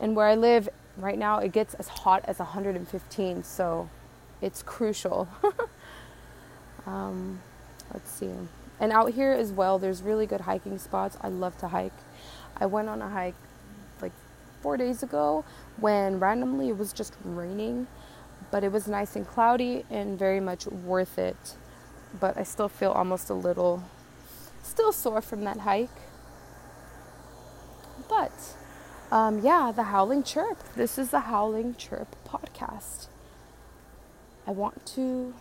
and 0.00 0.16
where 0.16 0.26
i 0.26 0.34
live 0.34 0.68
right 0.96 1.18
now 1.18 1.38
it 1.38 1.52
gets 1.52 1.74
as 1.74 1.86
hot 1.88 2.24
as 2.26 2.38
115 2.38 3.44
so 3.44 3.88
it's 4.40 4.62
crucial. 4.62 5.28
Um, 6.86 7.40
let's 7.92 8.10
see. 8.10 8.30
And 8.80 8.92
out 8.92 9.12
here 9.12 9.32
as 9.32 9.52
well 9.52 9.78
there's 9.78 10.02
really 10.02 10.26
good 10.26 10.42
hiking 10.42 10.78
spots. 10.78 11.16
I 11.20 11.28
love 11.28 11.56
to 11.58 11.68
hike. 11.68 11.92
I 12.56 12.66
went 12.66 12.88
on 12.88 13.02
a 13.02 13.08
hike 13.08 13.34
four 14.62 14.76
days 14.76 15.02
ago 15.02 15.44
when 15.78 16.20
randomly 16.20 16.68
it 16.68 16.76
was 16.76 16.92
just 16.92 17.14
raining 17.24 17.86
but 18.50 18.64
it 18.64 18.72
was 18.72 18.88
nice 18.88 19.16
and 19.16 19.26
cloudy 19.26 19.84
and 19.90 20.18
very 20.18 20.40
much 20.40 20.66
worth 20.66 21.18
it 21.18 21.56
but 22.18 22.36
I 22.36 22.42
still 22.42 22.68
feel 22.68 22.90
almost 22.90 23.30
a 23.30 23.34
little 23.34 23.84
still 24.62 24.92
sore 24.92 25.20
from 25.20 25.44
that 25.44 25.58
hike. 25.58 25.88
But 28.08 28.32
um, 29.10 29.40
yeah, 29.40 29.72
the 29.74 29.84
Howling 29.84 30.22
Chirp. 30.22 30.58
This 30.74 30.98
is 30.98 31.10
the 31.10 31.20
Howling 31.20 31.74
Chirp 31.76 32.16
podcast. 32.26 33.08
I 34.46 34.52
want 34.52 34.86
to 34.94 35.34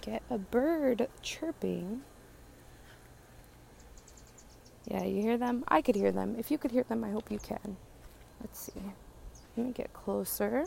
get 0.00 0.22
a 0.30 0.38
bird 0.38 1.08
chirping. 1.22 2.02
Yeah, 4.86 5.04
you 5.04 5.22
hear 5.22 5.38
them? 5.38 5.64
I 5.68 5.82
could 5.82 5.94
hear 5.94 6.12
them. 6.12 6.36
If 6.38 6.50
you 6.50 6.58
could 6.58 6.70
hear 6.70 6.84
them, 6.84 7.04
I 7.04 7.10
hope 7.10 7.30
you 7.30 7.38
can. 7.38 7.76
Let's 8.40 8.58
see. 8.58 8.80
Let 9.56 9.66
me 9.66 9.72
get 9.72 9.92
closer. 9.92 10.66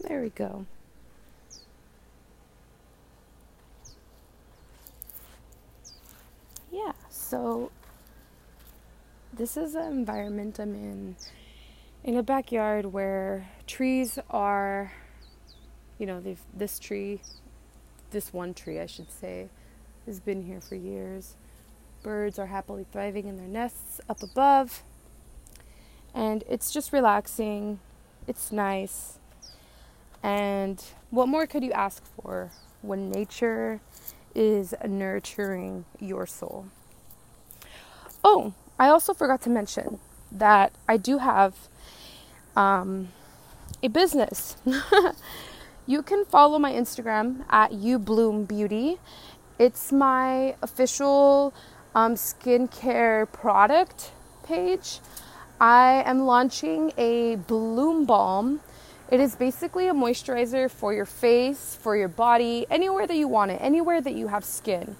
There 0.00 0.22
we 0.22 0.30
go. 0.30 0.66
Yeah, 6.70 6.92
so 7.08 7.70
this 9.32 9.56
is 9.56 9.74
an 9.74 9.92
environment 9.92 10.58
I'm 10.58 10.74
in 10.74 11.16
in 12.04 12.16
a 12.16 12.22
backyard 12.22 12.86
where 12.86 13.48
trees 13.66 14.18
are 14.30 14.92
you 15.98 16.06
know, 16.06 16.22
this 16.54 16.78
tree 16.78 17.20
this 18.10 18.32
one 18.32 18.54
tree 18.54 18.80
I 18.80 18.86
should 18.86 19.10
say 19.10 19.48
has 20.06 20.20
been 20.20 20.42
here 20.44 20.60
for 20.60 20.74
years. 20.74 21.34
Birds 22.02 22.38
are 22.38 22.46
happily 22.46 22.86
thriving 22.92 23.26
in 23.26 23.36
their 23.36 23.48
nests 23.48 24.00
up 24.08 24.22
above. 24.22 24.82
And 26.14 26.44
it's 26.48 26.70
just 26.70 26.92
relaxing. 26.92 27.80
It's 28.26 28.52
nice. 28.52 29.18
And 30.22 30.82
what 31.10 31.28
more 31.28 31.46
could 31.46 31.62
you 31.62 31.72
ask 31.72 32.02
for 32.04 32.50
when 32.82 33.10
nature 33.10 33.80
is 34.34 34.74
nurturing 34.86 35.84
your 36.00 36.26
soul? 36.26 36.66
Oh, 38.22 38.54
I 38.78 38.88
also 38.88 39.14
forgot 39.14 39.42
to 39.42 39.50
mention 39.50 39.98
that 40.32 40.72
I 40.88 40.96
do 40.96 41.18
have 41.18 41.54
um, 42.54 43.08
a 43.82 43.88
business. 43.88 44.56
you 45.86 46.02
can 46.02 46.24
follow 46.24 46.58
my 46.58 46.72
Instagram 46.72 47.44
at 47.50 47.72
You 47.72 47.98
Bloom 47.98 48.44
Beauty. 48.44 48.98
It's 49.58 49.92
my 49.92 50.56
official 50.62 51.54
um, 51.94 52.14
skincare 52.14 53.30
product 53.32 54.12
page. 54.42 55.00
I 55.60 56.02
am 56.04 56.20
launching 56.26 56.92
a 56.98 57.36
bloom 57.36 58.04
balm 58.04 58.60
it 59.08 59.20
is 59.20 59.36
basically 59.36 59.86
a 59.86 59.92
moisturizer 59.92 60.68
for 60.68 60.92
your 60.92 61.04
face, 61.04 61.78
for 61.80 61.96
your 61.96 62.08
body, 62.08 62.66
anywhere 62.68 63.06
that 63.06 63.16
you 63.16 63.28
want 63.28 63.52
it, 63.52 63.58
anywhere 63.60 64.00
that 64.00 64.14
you 64.14 64.28
have 64.28 64.44
skin. 64.44 64.96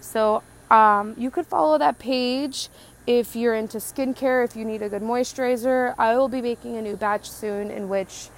So 0.00 0.42
um, 0.70 1.14
you 1.18 1.30
could 1.30 1.46
follow 1.46 1.76
that 1.76 1.98
page 1.98 2.70
if 3.06 3.36
you're 3.36 3.54
into 3.54 3.76
skincare, 3.76 4.42
if 4.44 4.56
you 4.56 4.64
need 4.64 4.80
a 4.80 4.88
good 4.88 5.02
moisturizer. 5.02 5.94
I 5.98 6.16
will 6.16 6.28
be 6.28 6.40
making 6.40 6.76
a 6.76 6.82
new 6.82 6.96
batch 6.96 7.30
soon 7.30 7.70
in 7.70 7.90
which 7.90 8.30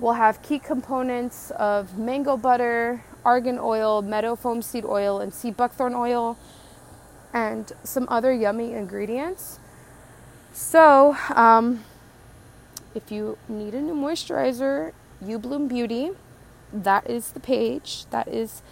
we'll 0.00 0.14
have 0.14 0.42
key 0.42 0.58
components 0.58 1.50
of 1.52 1.98
mango 1.98 2.36
butter, 2.36 3.04
argan 3.24 3.58
oil, 3.60 4.02
meadow 4.02 4.34
foam 4.34 4.62
seed 4.62 4.84
oil, 4.84 5.20
and 5.20 5.32
sea 5.32 5.50
buckthorn 5.50 5.94
oil, 5.94 6.36
and 7.32 7.72
some 7.84 8.06
other 8.08 8.32
yummy 8.32 8.72
ingredients. 8.72 9.60
So, 10.52 11.16
um, 11.34 11.84
if 12.94 13.12
you 13.12 13.38
need 13.48 13.74
a 13.74 13.80
new 13.80 13.94
moisturizer, 13.94 14.92
You 15.24 15.38
Bloom 15.38 15.68
Beauty, 15.68 16.10
that 16.72 17.08
is 17.08 17.32
the 17.32 17.40
page. 17.40 18.06
That 18.10 18.26
is 18.26 18.62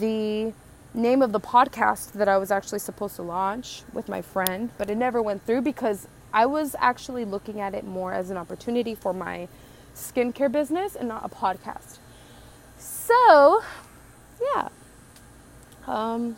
the 0.00 0.52
name 0.94 1.22
of 1.22 1.32
the 1.32 1.40
podcast 1.40 2.12
that 2.12 2.28
I 2.28 2.38
was 2.38 2.50
actually 2.50 2.78
supposed 2.80 3.16
to 3.16 3.22
launch 3.22 3.82
with 3.92 4.08
my 4.08 4.20
friend, 4.20 4.70
but 4.78 4.90
it 4.90 4.96
never 4.96 5.22
went 5.22 5.46
through 5.46 5.62
because 5.62 6.08
I 6.32 6.46
was 6.46 6.74
actually 6.78 7.24
looking 7.24 7.60
at 7.60 7.74
it 7.74 7.84
more 7.84 8.12
as 8.12 8.30
an 8.30 8.36
opportunity 8.36 8.94
for 8.94 9.12
my 9.12 9.48
skincare 9.94 10.50
business 10.50 10.94
and 10.96 11.08
not 11.08 11.24
a 11.24 11.28
podcast. 11.28 11.98
So, 12.78 13.62
yeah. 14.54 14.68
Um, 15.86 16.36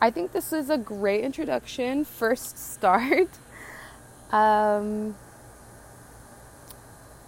I 0.00 0.10
think 0.10 0.32
this 0.32 0.52
is 0.52 0.70
a 0.70 0.78
great 0.78 1.24
introduction, 1.24 2.04
first 2.04 2.58
start. 2.58 3.28
Um, 4.32 5.14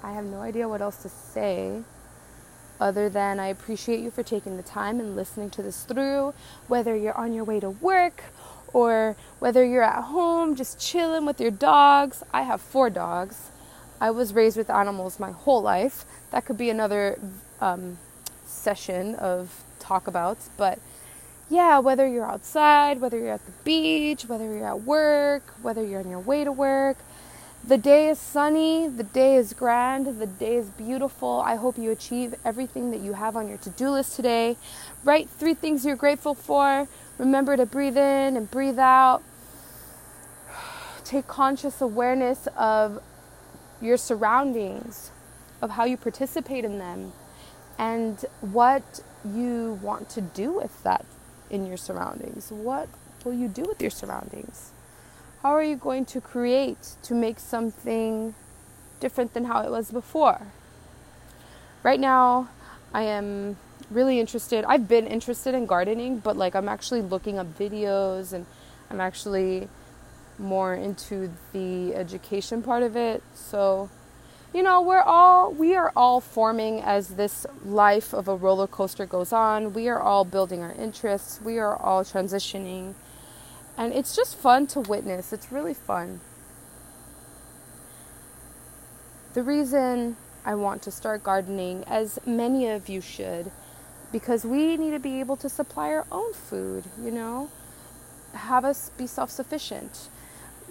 I 0.02 0.12
have 0.12 0.25
no 0.25 0.40
idea 0.40 0.68
what 0.68 0.82
else 0.82 0.96
to 1.02 1.08
say 1.08 1.82
other 2.80 3.08
than 3.08 3.38
I 3.38 3.46
appreciate 3.48 4.00
you 4.00 4.10
for 4.10 4.22
taking 4.22 4.56
the 4.56 4.62
time 4.62 5.00
and 5.00 5.16
listening 5.16 5.50
to 5.50 5.62
this 5.62 5.84
through, 5.84 6.34
whether 6.68 6.96
you're 6.96 7.16
on 7.16 7.32
your 7.32 7.44
way 7.44 7.60
to 7.60 7.70
work 7.70 8.25
or 8.72 9.16
whether 9.38 9.64
you're 9.64 9.82
at 9.82 10.04
home 10.04 10.56
just 10.56 10.80
chilling 10.80 11.25
with 11.25 11.40
your 11.40 11.50
dogs. 11.50 12.22
I 12.32 12.42
have 12.42 12.60
four 12.60 12.90
dogs. 12.90 13.50
I 14.00 14.11
was 14.11 14.35
raised 14.35 14.57
with 14.57 14.71
animals 14.71 15.19
my 15.19 15.31
whole 15.31 15.62
life. 15.62 16.05
That 16.31 16.45
could 16.45 16.59
be 16.59 16.71
another 16.71 17.19
um, 17.61 17.99
session 18.45 19.15
of 19.17 19.62
talk 19.79 20.07
about. 20.07 20.38
but 20.57 20.79
yeah, 21.49 21.79
whether 21.79 22.09
you're 22.09 22.26
outside, 22.26 23.00
whether 23.00 23.17
you're 23.17 23.33
at 23.33 23.47
the 23.47 23.53
beach, 23.62 24.25
whether 24.25 24.45
you're 24.45 24.67
at 24.67 24.83
work, 24.83 25.55
whether 25.62 25.85
you're 25.85 26.00
on 26.00 26.11
your 26.11 26.19
way 26.19 26.43
to 26.43 26.50
work, 26.50 26.97
the 27.67 27.79
day 27.79 28.09
is 28.09 28.19
sunny, 28.19 28.88
the 28.88 29.05
day 29.05 29.37
is 29.37 29.53
grand, 29.53 30.21
the 30.21 30.26
day 30.26 30.57
is 30.57 30.71
beautiful. 30.71 31.43
I 31.45 31.55
hope 31.55 31.79
you 31.79 31.91
achieve 31.91 32.35
everything 32.45 32.91
that 32.91 33.00
you 33.00 33.12
have 33.12 33.37
on 33.37 33.49
your 33.49 33.59
to 33.59 33.71
do 33.71 33.91
list 33.91 34.17
today. 34.17 34.57
Write 35.05 35.29
three 35.29 35.55
things 35.55 35.85
you're 35.85 35.97
grateful 35.97 36.35
for. 36.35 36.88
Remember 37.19 37.57
to 37.57 37.67
breathe 37.67 37.97
in 37.97 38.37
and 38.37 38.50
breathe 38.50 38.79
out. 38.79 39.23
Take 41.05 41.26
conscious 41.29 41.81
awareness 41.81 42.49
of 42.57 43.00
your 43.80 43.97
surroundings, 43.97 45.11
of 45.61 45.71
how 45.71 45.85
you 45.85 45.97
participate 45.97 46.64
in 46.64 46.78
them, 46.78 47.12
and 47.78 48.25
what 48.40 49.00
you 49.25 49.78
want 49.83 50.09
to 50.11 50.21
do 50.21 50.52
with 50.52 50.83
that 50.83 51.04
in 51.50 51.66
your 51.66 51.76
surroundings. 51.76 52.50
What 52.50 52.88
will 53.25 53.35
you 53.35 53.49
do 53.49 53.62
with 53.62 53.80
your 53.80 53.90
surroundings? 53.90 54.71
How 55.42 55.52
are 55.52 55.62
you 55.62 55.76
going 55.76 56.04
to 56.06 56.21
create 56.21 56.97
to 57.02 57.14
make 57.14 57.38
something 57.38 58.35
different 59.00 59.35
than 59.35 59.45
how 59.45 59.62
it 59.62 59.71
was 59.71 59.90
before? 59.90 60.49
Right 61.83 62.00
now, 62.00 62.49
I 62.92 63.02
am 63.02 63.56
really 63.90 64.18
interested. 64.18 64.64
I've 64.64 64.88
been 64.88 65.06
interested 65.06 65.54
in 65.54 65.66
gardening, 65.66 66.18
but 66.18 66.37
like 66.37 66.56
I'm 66.56 66.68
actually 66.68 67.02
looking 67.02 67.38
up 67.38 67.47
videos 67.59 68.33
and 68.33 68.47
I'm 68.90 69.00
actually 69.00 69.68
more 70.38 70.75
into 70.75 71.31
the 71.52 71.95
education 71.95 72.62
part 72.62 72.83
of 72.83 72.97
it. 72.97 73.23
So, 73.35 73.90
you 74.52 74.62
know, 74.62 74.81
we're 74.81 75.02
all 75.02 75.52
we 75.52 75.75
are 75.75 75.93
all 75.97 76.21
forming 76.21 76.81
as 76.81 77.11
this 77.11 77.47
life 77.64 78.12
of 78.12 78.28
a 78.28 78.37
roller 78.37 78.66
coaster 78.66 79.07
goes 79.07 79.33
on. 79.33 79.73
We 79.73 79.88
are 79.88 80.00
all 80.00 80.25
building 80.25 80.62
our 80.62 80.73
interests. 80.73 81.40
We 81.43 81.59
are 81.59 81.76
all 81.76 82.05
transitioning 82.05 82.95
and 83.78 83.93
it's 83.93 84.16
just 84.16 84.37
fun 84.37 84.66
to 84.69 84.81
witness. 84.81 85.33
It's 85.33 85.52
really 85.52 85.75
fun. 85.75 86.21
The 89.35 89.43
reason 89.43 90.16
I 90.45 90.55
want 90.55 90.83
to 90.83 90.90
start 90.90 91.23
gardening, 91.23 91.85
as 91.87 92.19
many 92.25 92.69
of 92.69 92.88
you 92.88 93.00
should, 93.00 93.50
because 94.12 94.47
we 94.47 94.76
need 94.76 94.93
to 94.93 94.99
be 94.99 95.21
able 95.21 95.37
to 95.37 95.49
supply 95.49 95.88
our 95.88 96.07
own 96.11 96.33
food, 96.33 96.85
you 97.02 97.11
know, 97.11 97.50
have 98.33 98.64
us 98.64 98.90
be 98.97 99.07
self 99.07 99.31
sufficient. 99.31 100.09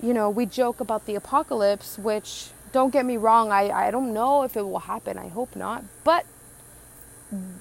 You 0.02 0.14
know, 0.14 0.30
we 0.30 0.46
joke 0.46 0.80
about 0.80 1.06
the 1.06 1.16
apocalypse, 1.16 1.98
which 1.98 2.50
don't 2.72 2.92
get 2.92 3.06
me 3.06 3.18
wrong, 3.18 3.52
I, 3.52 3.88
I 3.88 3.92
don't 3.92 4.14
know 4.14 4.44
if 4.44 4.58
it 4.58 4.64
will 4.64 4.80
happen. 4.80 5.18
I 5.18 5.30
hope 5.30 5.56
not. 5.56 5.84
But 6.04 6.26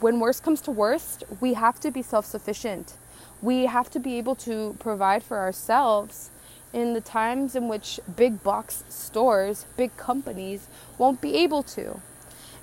when 0.00 0.20
worst 0.20 0.42
comes 0.42 0.60
to 0.62 0.70
worst, 0.70 1.24
we 1.40 1.54
have 1.54 1.80
to 1.80 1.90
be 1.90 2.02
self 2.02 2.26
sufficient. 2.26 2.94
We 3.40 3.66
have 3.66 3.90
to 3.90 4.00
be 4.00 4.18
able 4.18 4.34
to 4.36 4.76
provide 4.78 5.22
for 5.22 5.38
ourselves 5.38 6.30
in 6.72 6.92
the 6.92 7.00
times 7.00 7.54
in 7.54 7.68
which 7.68 8.00
big 8.16 8.42
box 8.42 8.82
stores, 8.88 9.66
big 9.76 9.96
companies 9.96 10.66
won't 10.98 11.20
be 11.20 11.36
able 11.36 11.62
to. 11.62 12.00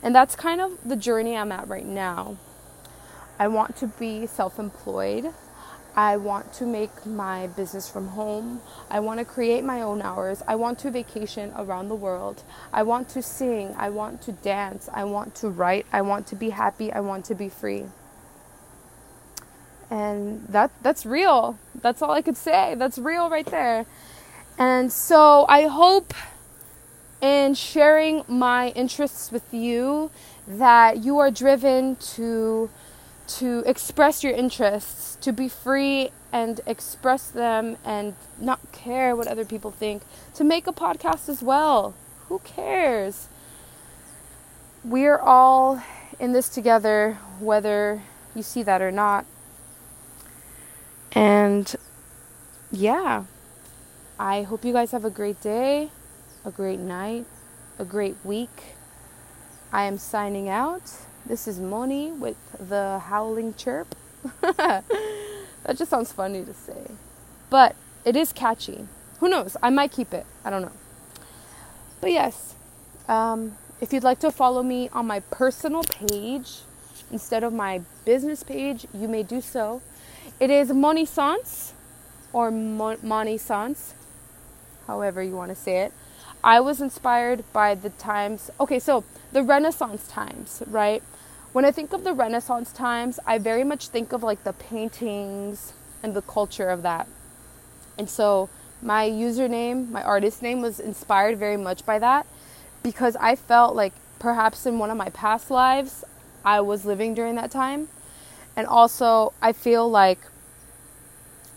And 0.04 0.14
that's 0.14 0.36
kind 0.36 0.60
of 0.60 0.78
the 0.84 0.98
journey 0.98 1.38
I'm 1.38 1.52
at 1.52 1.68
right 1.68 1.86
now. 1.86 2.38
I 3.40 3.48
want 3.48 3.78
to 3.78 3.88
be 3.88 4.28
self 4.28 4.60
employed. 4.60 5.34
I 5.96 6.18
want 6.18 6.54
to 6.54 6.66
make 6.66 7.06
my 7.06 7.48
business 7.48 7.90
from 7.90 8.10
home. 8.10 8.62
I 8.90 9.00
want 9.02 9.20
to 9.20 9.26
create 9.26 9.64
my 9.64 9.82
own 9.82 10.02
hours. 10.02 10.42
I 10.48 10.56
want 10.56 10.80
to 10.80 10.92
vacation 10.92 11.52
around 11.58 11.90
the 11.90 11.96
world. 11.96 12.44
I 12.72 12.84
want 12.84 13.10
to 13.10 13.22
sing. 13.22 13.76
I 13.78 13.90
want 13.90 14.22
to 14.24 14.32
dance. 14.32 14.90
I 14.94 15.04
want 15.04 15.36
to 15.36 15.50
write. 15.50 15.86
I 15.92 16.02
want 16.02 16.28
to 16.28 16.36
be 16.36 16.52
happy. 16.52 16.92
I 16.92 17.02
want 17.02 17.26
to 17.26 17.36
be 17.36 17.50
free. 17.50 17.86
And 19.90 20.48
that 20.48 20.72
that's 20.82 21.06
real. 21.06 21.60
That's 21.76 22.02
all 22.02 22.12
I 22.12 22.22
could 22.22 22.38
say. 22.38 22.76
That's 22.76 22.98
real 22.98 23.30
right 23.30 23.46
there. 23.46 23.86
And 24.58 24.92
so 24.92 25.46
I 25.50 25.68
hope 25.68 26.14
in 27.22 27.54
sharing 27.54 28.24
my 28.28 28.70
interests 28.70 29.32
with 29.32 29.54
you 29.54 30.10
that 30.48 31.04
you 31.04 31.20
are 31.20 31.30
driven 31.30 31.96
to 31.98 32.70
to 33.40 33.64
express 33.66 34.24
your 34.24 34.34
interests, 34.34 35.18
to 35.22 35.32
be 35.32 35.48
free 35.48 36.12
and 36.34 36.62
express 36.66 37.28
them 37.28 37.78
and 37.86 38.16
not 38.40 38.60
care 38.72 39.16
what 39.16 39.28
other 39.28 39.46
people 39.46 39.72
think, 39.72 40.04
to 40.36 40.44
make 40.44 40.68
a 40.68 40.74
podcast 40.74 41.30
as 41.30 41.42
well. 41.42 41.94
Who 42.30 42.40
cares? 42.40 43.28
We're 44.84 45.20
all 45.20 45.82
in 46.20 46.32
this 46.32 46.50
together, 46.50 47.20
whether 47.40 48.02
you 48.36 48.44
see 48.44 48.64
that 48.64 48.82
or 48.82 48.92
not. 48.92 49.26
And 51.12 51.76
yeah, 52.72 53.26
I 54.18 54.44
hope 54.44 54.64
you 54.64 54.72
guys 54.72 54.92
have 54.92 55.04
a 55.04 55.10
great 55.10 55.42
day, 55.42 55.90
a 56.46 56.52
great 56.52 56.80
night, 56.80 57.26
a 57.78 57.86
great 57.86 58.16
week. 58.24 58.76
I 59.74 59.84
am 59.84 59.98
signing 59.98 60.50
out. 60.50 60.94
This 61.26 61.48
is 61.48 61.60
Moni 61.60 62.12
with 62.12 62.38
the 62.60 63.00
howling 63.00 63.54
chirp. 63.54 63.96
that 64.42 64.84
just 65.78 65.92
sounds 65.92 66.12
funny 66.12 66.44
to 66.44 66.54
say. 66.54 66.92
But 67.50 67.76
it 68.04 68.16
is 68.16 68.34
catchy. 68.34 68.88
Who 69.20 69.30
knows? 69.30 69.56
I 69.62 69.70
might 69.70 69.92
keep 69.92 70.14
it. 70.14 70.26
I 70.44 70.50
don't 70.50 70.64
know. 70.64 70.72
But 72.02 72.12
yes, 72.12 72.56
um, 73.08 73.56
if 73.80 73.94
you'd 73.94 74.04
like 74.04 74.20
to 74.22 74.32
follow 74.32 74.64
me 74.64 74.90
on 74.90 75.06
my 75.06 75.20
personal 75.20 75.84
page 75.84 76.62
instead 77.12 77.44
of 77.44 77.54
my 77.54 77.82
business 78.04 78.42
page, 78.42 78.88
you 78.94 79.08
may 79.08 79.22
do 79.22 79.42
so. 79.42 79.82
It 80.40 80.50
is 80.50 80.72
Moni 80.74 81.06
Sans 81.06 81.74
or 82.34 82.50
Moni 82.50 83.38
Sans, 83.38 83.94
however 84.88 85.22
you 85.22 85.36
want 85.36 85.50
to 85.50 85.56
say 85.56 85.82
it. 85.82 85.94
I 86.44 86.60
was 86.60 86.82
inspired 86.82 87.44
by 87.54 87.76
the 87.76 87.92
times. 87.92 88.50
Okay, 88.60 88.80
so 88.80 89.04
the 89.32 89.44
Renaissance 89.44 90.08
times, 90.08 90.64
right? 90.66 91.04
When 91.54 91.66
I 91.66 91.72
think 91.72 91.92
of 91.92 92.06
the 92.06 92.14
Renaissance 92.14 92.72
times, 92.72 93.20
I 93.26 93.38
very 93.38 93.66
much 93.66 93.90
think 93.90 94.14
of 94.14 94.24
like 94.24 94.44
the 94.46 94.54
paintings 94.54 95.74
and 96.02 96.14
the 96.14 96.22
culture 96.22 96.70
of 96.70 96.82
that. 96.84 97.08
And 97.98 98.10
so 98.10 98.50
my 98.82 99.10
username, 99.10 99.90
my 99.90 100.02
artist 100.02 100.42
name 100.42 100.62
was 100.62 100.80
inspired 100.80 101.38
very 101.38 101.58
much 101.58 101.86
by 101.86 102.00
that 102.00 102.26
because 102.84 103.18
I 103.18 103.36
felt 103.36 103.76
like 103.76 103.94
perhaps 104.18 104.66
in 104.66 104.80
one 104.80 104.92
of 104.92 104.98
my 104.98 105.10
past 105.10 105.52
lives 105.52 106.06
I 106.46 106.62
was 106.62 106.86
living 106.86 107.14
during 107.14 107.36
that 107.36 107.52
time. 107.52 107.90
And 108.56 108.66
also, 108.68 109.34
I 109.42 109.54
feel 109.54 109.90
like 109.90 110.20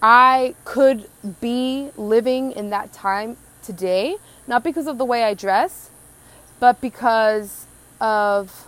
I 0.02 0.54
could 0.64 1.08
be 1.40 1.90
living 1.96 2.52
in 2.52 2.70
that 2.70 2.92
time 2.92 3.36
today, 3.62 4.16
not 4.46 4.62
because 4.62 4.86
of 4.86 4.98
the 4.98 5.04
way 5.04 5.24
I 5.24 5.34
dress, 5.34 5.90
but 6.60 6.80
because 6.80 7.66
of 8.00 8.66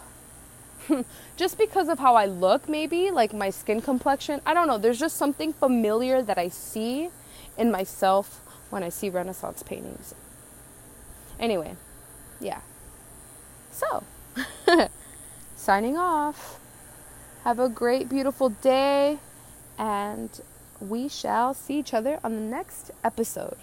just 1.37 1.59
because 1.59 1.89
of 1.89 1.99
how 1.99 2.15
I 2.15 2.27
look, 2.27 2.69
maybe, 2.69 3.11
like 3.11 3.33
my 3.33 3.51
skin 3.51 3.81
complexion. 3.81 4.41
I 4.47 4.55
don't 4.55 4.67
know. 4.67 4.79
There's 4.79 4.99
just 4.99 5.17
something 5.17 5.53
familiar 5.53 6.23
that 6.23 6.39
I 6.39 6.49
see 6.49 7.11
in 7.57 7.71
myself 7.71 8.41
when 8.71 8.83
I 8.83 8.89
see 8.89 9.09
Renaissance 9.09 9.63
paintings. 9.63 10.15
Anyway, 11.39 11.77
yeah. 12.41 12.61
So, 13.71 14.05
signing 15.57 15.97
off. 15.97 16.61
Have 17.45 17.61
a 17.61 17.69
great, 17.69 18.09
beautiful 18.09 18.49
day, 18.49 19.19
and 19.79 20.31
we 20.81 21.09
shall 21.09 21.55
see 21.55 21.79
each 21.79 21.95
other 21.95 22.19
on 22.25 22.35
the 22.35 22.41
next 22.41 22.91
episode. 23.05 23.57